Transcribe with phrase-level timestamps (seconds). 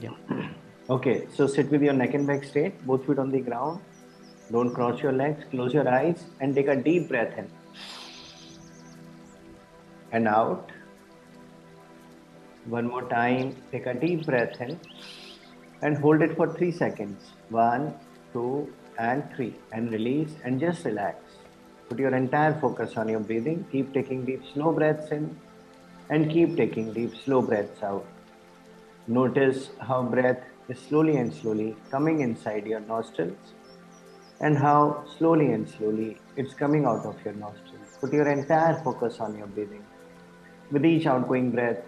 [0.00, 0.10] Yeah.
[0.90, 3.80] Okay, so sit with your neck and back straight, both feet on the ground.
[4.52, 7.50] Don't cross your legs, close your eyes, and take a deep breath in.
[10.12, 10.70] And out.
[12.66, 14.78] One more time, take a deep breath in
[15.82, 17.32] and hold it for three seconds.
[17.48, 17.94] One,
[18.32, 19.54] two, and three.
[19.72, 21.18] And release and just relax.
[21.88, 23.66] Put your entire focus on your breathing.
[23.70, 25.36] Keep taking deep, slow breaths in
[26.10, 28.06] and keep taking deep, slow breaths out.
[29.06, 33.52] Notice how breath is slowly and slowly coming inside your nostrils
[34.40, 37.98] and how slowly and slowly it's coming out of your nostrils.
[38.00, 39.84] Put your entire focus on your breathing.
[40.70, 41.84] With each outgoing breath,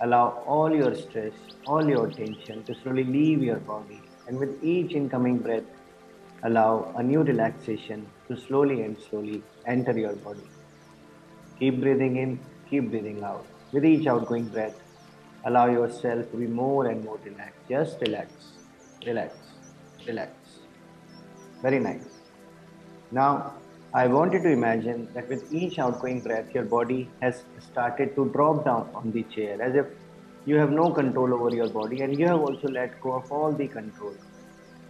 [0.00, 1.34] allow all your stress,
[1.66, 4.00] all your tension to slowly leave your body.
[4.26, 5.64] And with each incoming breath,
[6.44, 10.48] allow a new relaxation to slowly and slowly enter your body.
[11.58, 13.44] Keep breathing in, keep breathing out.
[13.70, 14.80] With each outgoing breath,
[15.44, 17.60] allow yourself to be more and more relaxed.
[17.68, 18.32] Just relax,
[19.06, 19.36] relax,
[20.06, 20.32] relax.
[21.62, 22.04] Very nice.
[23.10, 23.54] Now,
[23.94, 28.26] I want you to imagine that with each outgoing breath, your body has started to
[28.30, 29.86] drop down on the chair as if
[30.44, 33.52] you have no control over your body and you have also let go of all
[33.52, 34.14] the control.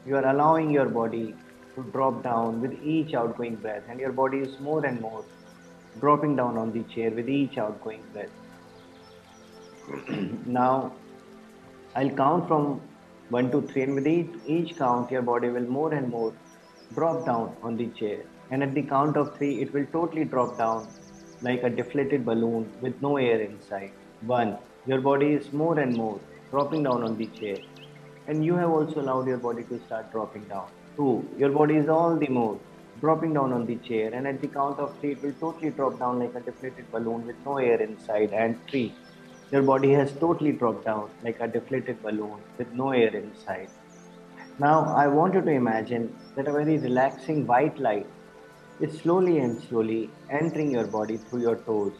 [0.06, 1.34] You are allowing your body
[1.74, 5.24] to drop down with each outgoing breath, and your body is more and more
[6.00, 8.30] dropping down on the chair with each outgoing breath.
[10.46, 10.92] now,
[11.94, 12.80] I'll count from
[13.30, 16.32] 1 to 3, and with each, each count, your body will more and more
[16.94, 18.20] drop down on the chair.
[18.50, 20.88] And at the count of 3, it will totally drop down
[21.42, 23.92] like a deflated balloon with no air inside.
[24.22, 24.58] 1.
[24.86, 26.18] Your body is more and more
[26.50, 27.56] dropping down on the chair.
[28.26, 30.68] And you have also allowed your body to start dropping down.
[30.96, 31.28] 2.
[31.38, 32.58] Your body is all the more
[33.00, 34.12] dropping down on the chair.
[34.12, 37.26] And at the count of 3, it will totally drop down like a deflated balloon
[37.26, 38.32] with no air inside.
[38.32, 38.94] And 3
[39.50, 43.70] your body has totally dropped down like a deflated balloon with no air inside.
[44.58, 48.06] Now, I want you to imagine that a very relaxing white light
[48.80, 51.94] is slowly and slowly entering your body through your toes.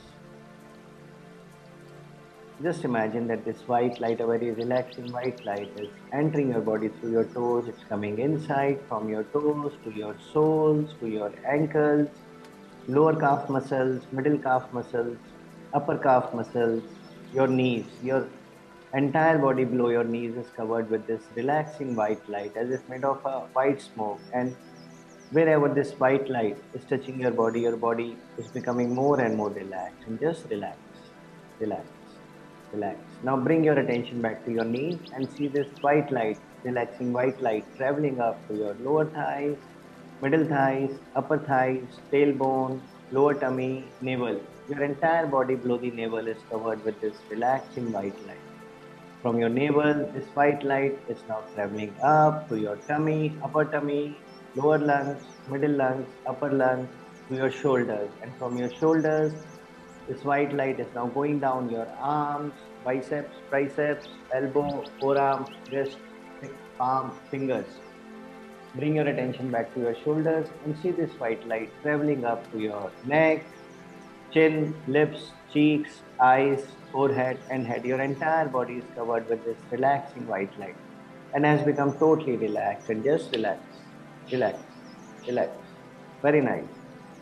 [2.62, 6.88] Just imagine that this white light, a very relaxing white light, is entering your body
[6.88, 7.68] through your toes.
[7.68, 12.08] It's coming inside from your toes to your soles, to your ankles,
[12.88, 15.16] lower calf muscles, middle calf muscles,
[15.72, 16.82] upper calf muscles,
[17.32, 18.26] your knees, your
[18.94, 23.04] entire body below your knees is covered with this relaxing white light as if made
[23.04, 24.20] of a white smoke.
[24.32, 24.56] And
[25.30, 29.50] wherever this white light is touching your body, your body is becoming more and more
[29.50, 30.06] relaxed.
[30.06, 30.78] And just relax,
[31.60, 31.86] relax,
[32.72, 32.98] relax.
[33.22, 37.40] Now bring your attention back to your knees and see this white light, relaxing white
[37.42, 39.56] light traveling up to your lower thighs,
[40.22, 42.80] middle thighs, upper thighs, tailbone,
[43.12, 44.40] lower tummy, navel.
[44.68, 48.36] Your entire body below the navel is covered with this relaxing white light.
[49.22, 54.14] From your navel, this white light is now traveling up to your tummy, upper tummy,
[54.56, 56.86] lower lungs, middle lungs, upper lungs,
[57.28, 58.10] to your shoulders.
[58.22, 59.32] And from your shoulders,
[60.06, 62.52] this white light is now going down your arms,
[62.84, 65.96] biceps, triceps, elbow, forearm, wrist,
[66.76, 67.66] palm, fingers.
[68.74, 72.58] Bring your attention back to your shoulders and see this white light traveling up to
[72.58, 73.46] your neck,
[74.32, 77.84] chin, lips, cheeks, eyes, forehead, and head.
[77.84, 80.76] Your entire body is covered with this relaxing white light
[81.34, 82.90] and has become totally relaxed.
[82.90, 83.60] And just relax,
[84.32, 84.58] relax,
[85.26, 85.50] relax.
[86.22, 86.64] Very nice.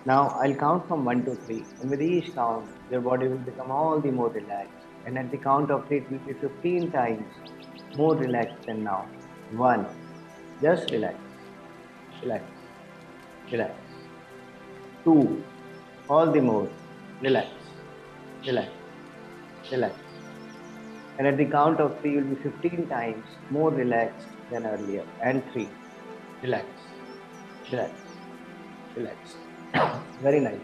[0.05, 3.71] Now I'll count from 1 to 3, and with each count, your body will become
[3.71, 4.73] all the more relaxed.
[5.05, 7.25] And at the count of 3, it will be 15 times
[7.97, 9.07] more relaxed than now.
[9.53, 9.87] 1.
[10.63, 11.17] Just relax,
[12.23, 12.45] relax,
[13.51, 13.75] relax.
[15.05, 15.45] 2.
[16.09, 16.69] All the more
[17.23, 17.49] relax,
[18.47, 18.71] relax,
[19.73, 19.95] relax.
[21.19, 25.05] And at the count of 3, you will be 15 times more relaxed than earlier.
[25.23, 25.69] And 3.
[26.43, 26.67] Relax,
[27.73, 27.93] relax,
[28.95, 29.37] relax.
[30.23, 30.61] Very nice.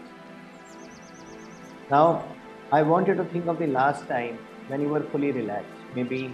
[1.89, 2.23] Now,
[2.71, 4.37] I want you to think of the last time
[4.67, 5.69] when you were fully relaxed.
[5.95, 6.33] Maybe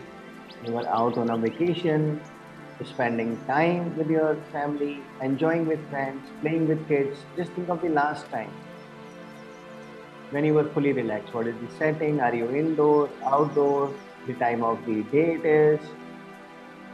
[0.65, 2.21] you were out on a vacation,
[2.83, 7.17] spending time with your family, enjoying with friends, playing with kids.
[7.37, 8.51] Just think of the last time
[10.31, 11.33] when you were fully relaxed.
[11.33, 12.19] What is the setting?
[12.19, 13.93] Are you indoor, outdoor?
[14.27, 15.79] The time of the day it is?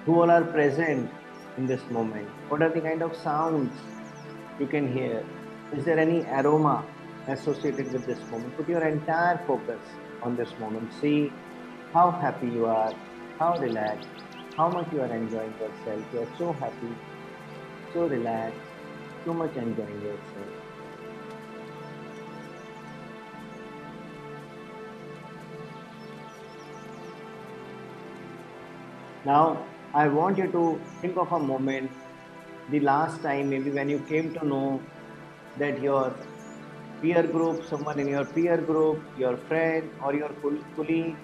[0.06, 1.10] Who all are present
[1.58, 2.30] in this moment?
[2.50, 3.74] What are the kind of sounds
[4.60, 5.26] you can hear?
[5.76, 6.86] Is there any aroma
[7.28, 8.56] associated with this moment?
[8.56, 9.82] Put your entire focus
[10.22, 10.94] on this moment.
[11.02, 11.32] See
[11.94, 12.94] how happy you are,
[13.40, 14.08] how relaxed,
[14.56, 16.06] how much you are enjoying yourself.
[16.14, 16.96] You are so happy,
[17.94, 18.60] so relaxed,
[19.26, 20.65] so much enjoying yourself.
[29.26, 31.90] Now, I want you to think of a moment,
[32.70, 34.80] the last time, maybe when you came to know
[35.58, 36.14] that your
[37.02, 40.30] peer group, someone in your peer group, your friend or your
[40.76, 41.16] colleague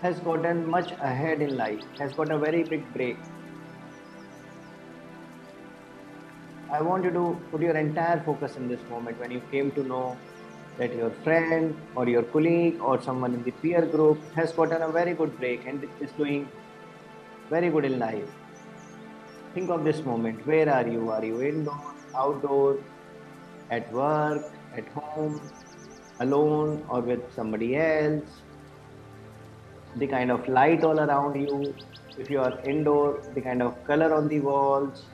[0.00, 3.16] has gotten much ahead in life, has got a very big break.
[6.70, 9.82] I want you to put your entire focus in this moment when you came to
[9.82, 10.16] know
[10.76, 14.88] that your friend or your colleague or someone in the peer group has gotten a
[14.88, 16.48] very good break and is doing
[17.50, 18.28] very good in life.
[19.54, 20.46] Think of this moment.
[20.46, 21.10] Where are you?
[21.10, 22.78] Are you indoor, outdoor,
[23.70, 25.40] at work, at home,
[26.20, 28.24] alone, or with somebody else?
[29.96, 31.74] The kind of light all around you.
[32.18, 35.04] If you are indoor, the kind of color on the walls.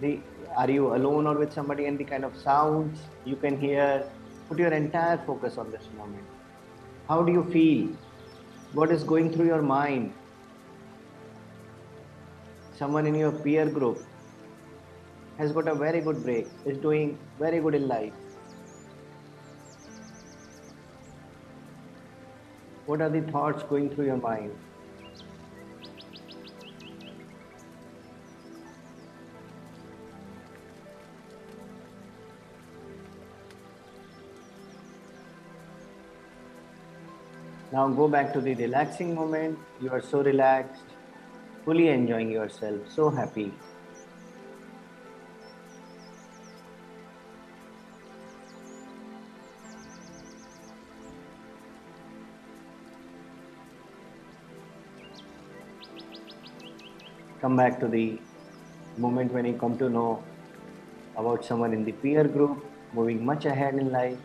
[0.00, 0.20] The
[0.56, 4.04] are you alone or with somebody and the kind of sounds you can hear
[4.48, 6.24] Put your entire focus on this moment.
[7.08, 7.88] How do you feel?
[8.74, 10.12] What is going through your mind?
[12.76, 13.98] Someone in your peer group
[15.38, 18.12] has got a very good break, is doing very good in life.
[22.86, 24.52] What are the thoughts going through your mind?
[37.72, 39.58] Now go back to the relaxing moment.
[39.80, 40.93] You are so relaxed,
[41.64, 43.52] fully enjoying yourself, so happy.
[57.40, 58.18] Come back to the
[58.96, 60.22] moment when you come to know
[61.16, 64.16] about someone in the peer group moving much ahead in life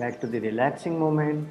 [0.00, 1.46] back to the relaxing moment.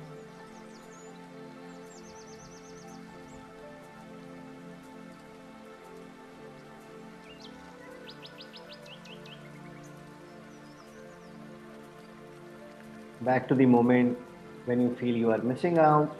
[13.21, 14.17] Back to the moment
[14.65, 16.17] when you feel you are missing out.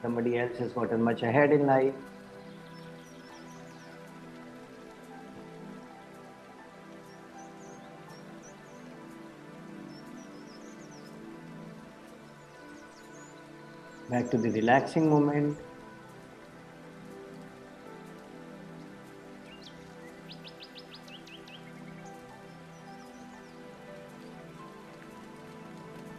[0.00, 1.94] Somebody else has gotten much ahead in life.
[14.12, 15.56] Back to the relaxing moment.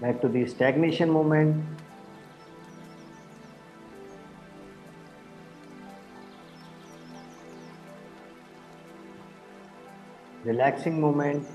[0.02, 1.64] Back to the stagnation moment.
[10.44, 11.48] Relaxing moment.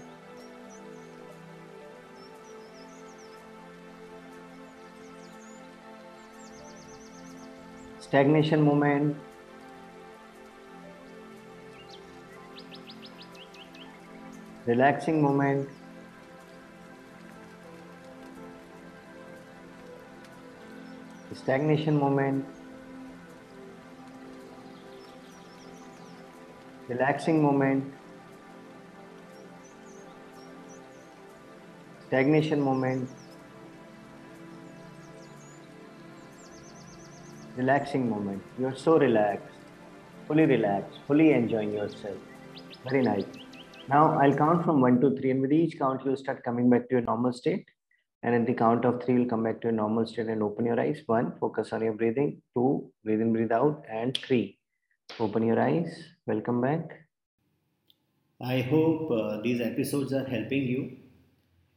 [8.09, 9.15] Stagnation moment.
[14.65, 15.69] Relaxing moment.
[21.35, 22.47] Stagnation moment.
[26.89, 27.93] Relaxing moment.
[32.07, 33.28] Stagnation moment
[37.59, 38.43] relaxing moment.
[38.59, 39.55] You're so relaxed,
[40.27, 42.17] fully relaxed, fully enjoying yourself.
[42.85, 43.25] Very nice.
[43.89, 46.89] Now I'll count from one to three, and with each count, you'll start coming back
[46.89, 47.67] to your normal state.
[48.23, 50.67] And at the count of three, you'll come back to your normal state and open
[50.67, 51.03] your eyes.
[51.07, 52.43] One, focus on your breathing.
[52.55, 53.85] Two, breathe in, breathe out.
[53.89, 54.59] And three,
[55.19, 55.91] open your eyes.
[56.27, 56.97] Welcome back.
[58.41, 60.97] I hope uh, these episodes are helping you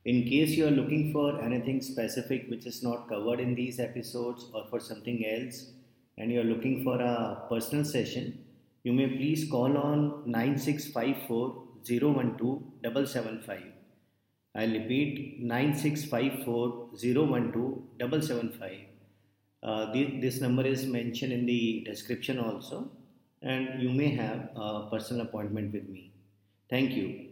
[0.06, 4.48] in case you are looking for anything specific which is not covered in these episodes
[4.54, 5.72] or for something else
[6.18, 8.44] and you are looking for a personal session,
[8.84, 13.64] you may please call on 9654 012 775.
[14.56, 18.72] I'll repeat 9654 012 775.
[19.64, 22.90] Uh, this number is mentioned in the description also,
[23.44, 26.12] and you may have a personal appointment with me.
[26.70, 27.31] Thank you.